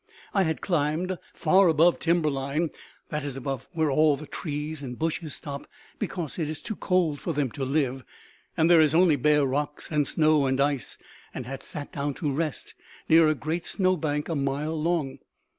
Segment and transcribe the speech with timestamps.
[0.33, 2.71] I had climbed far above timber line,
[3.09, 5.67] that is, above where all the trees and bushes stop
[5.99, 8.03] because it is too cold for them to live,
[8.57, 10.97] and there is only bare rocks and snow and ice,
[11.35, 12.73] and had sat down to rest
[13.09, 15.19] near a great snowbank a mile long.